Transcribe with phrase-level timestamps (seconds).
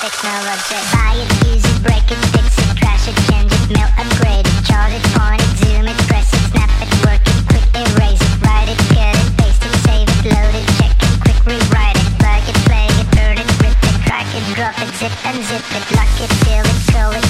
[0.00, 0.80] technology.
[0.92, 2.72] Buy it, use it, break it, fix it,
[3.08, 3.68] it, change it,
[4.00, 4.64] upgrade it,
[4.96, 8.68] it, point it, zoom it, press it, snap it, work it, quick erase it, write
[8.68, 8.80] it,
[9.12, 12.88] it, paste it, save it, load it, check it, quick rewrite it, plug it, play
[12.88, 14.44] it, burn it, rip it, crack it,
[14.80, 17.29] it, zip and zip it, lock it, fill it, throw it.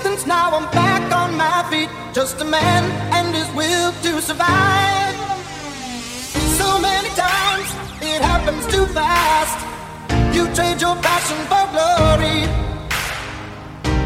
[0.00, 1.90] Distance, now I'm back on my feet.
[2.14, 5.14] Just a man and his will to survive.
[6.58, 7.68] So many times
[8.00, 9.58] it happens too fast.
[10.34, 12.48] You trade your passion for glory.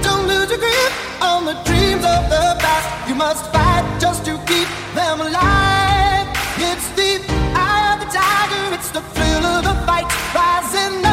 [0.03, 0.93] Don't lose your grip
[1.23, 3.09] on the dreams of the past.
[3.09, 6.27] You must fight just to keep them alive.
[6.59, 7.13] It's the
[7.55, 10.07] eye of the tiger, it's the thrill of the fight.
[10.35, 11.04] Rising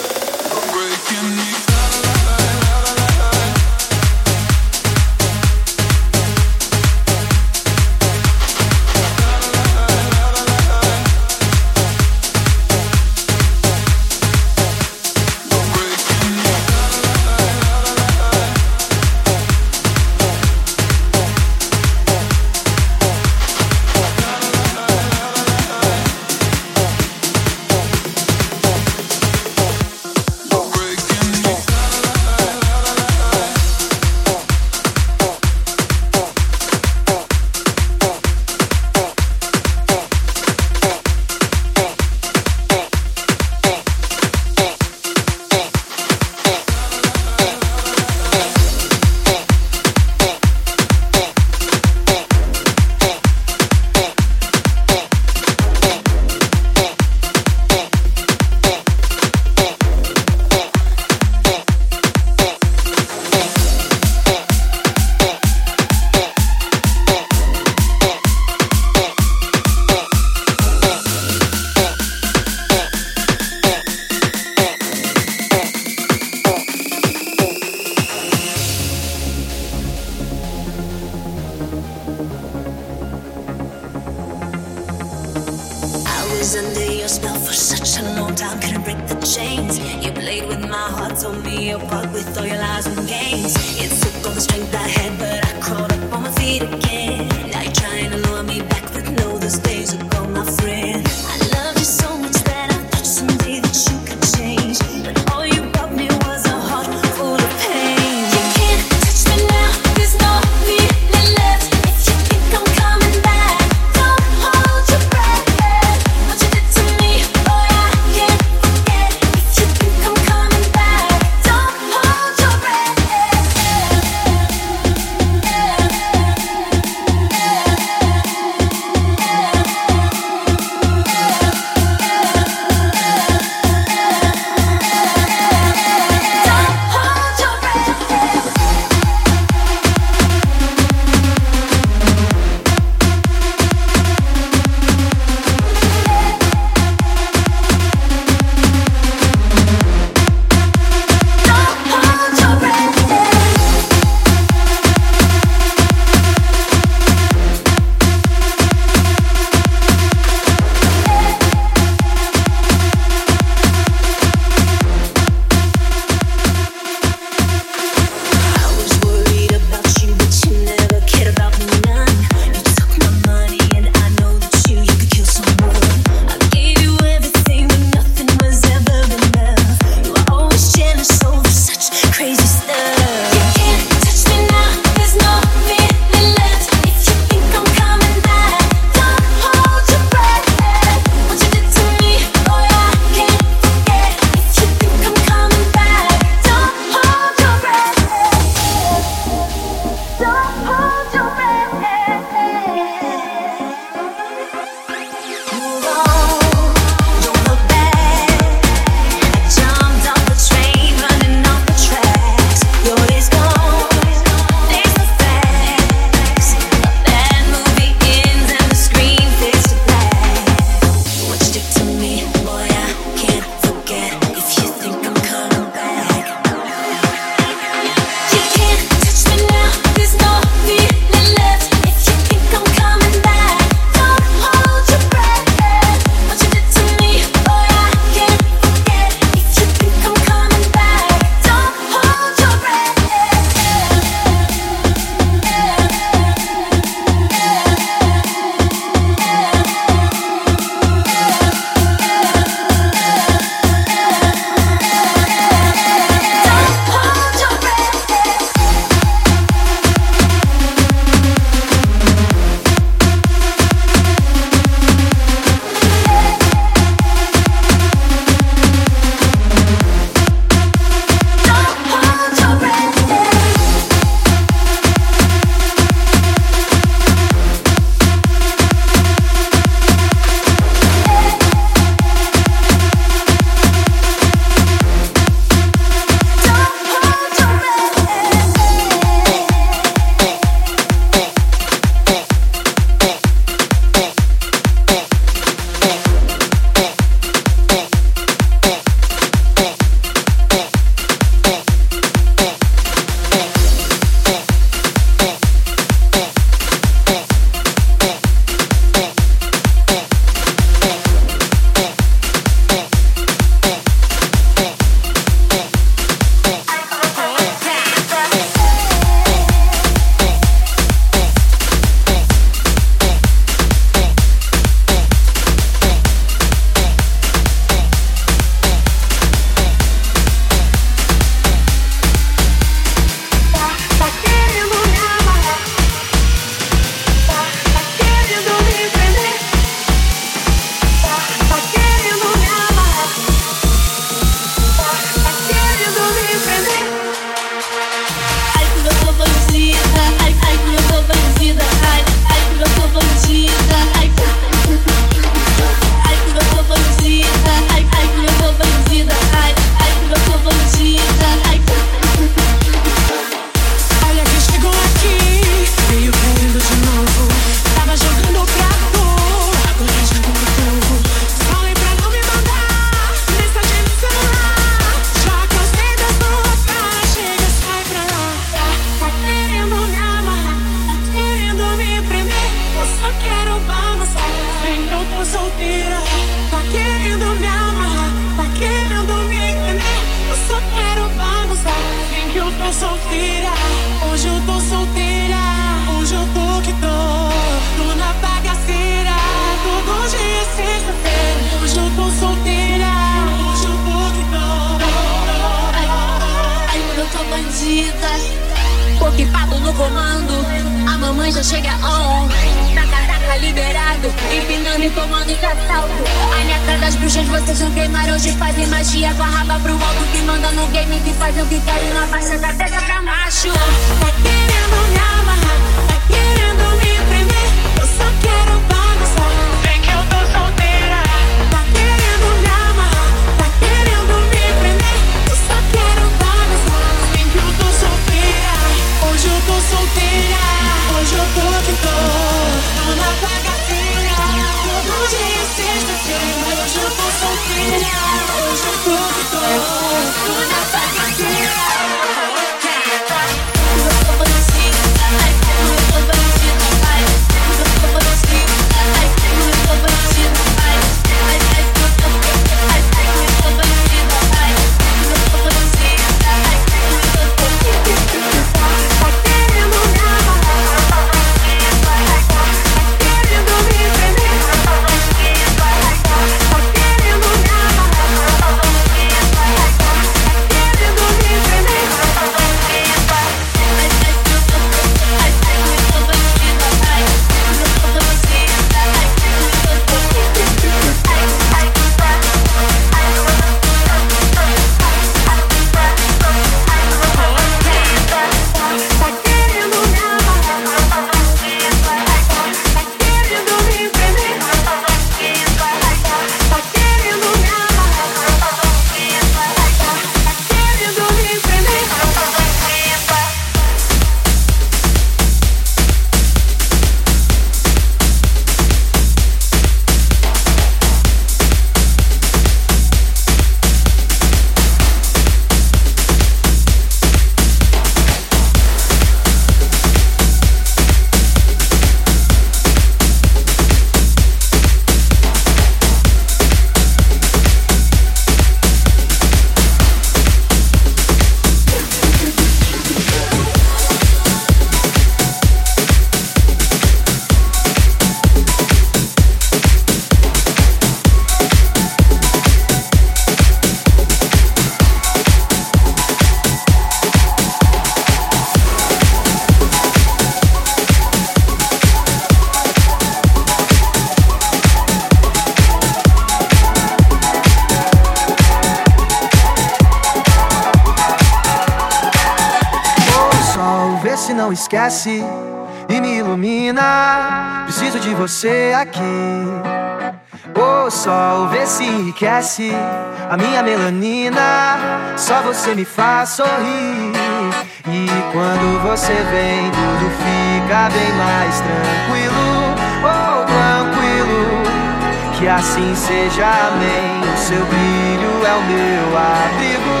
[595.60, 597.20] Assim seja, amém.
[597.20, 600.00] O seu brilho é o meu abrigo,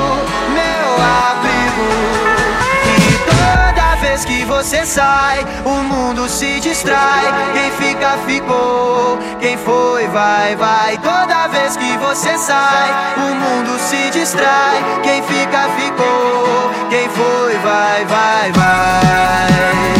[0.54, 0.90] meu
[1.28, 1.88] abrigo.
[2.96, 7.52] E toda vez que você sai, o mundo se distrai.
[7.52, 9.18] Quem fica, ficou.
[9.38, 10.96] Quem foi, vai, vai.
[10.96, 14.82] Toda vez que você sai, o mundo se distrai.
[15.02, 16.70] Quem fica, ficou.
[16.88, 19.99] Quem foi, vai, vai, vai.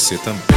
[0.00, 0.49] Você também.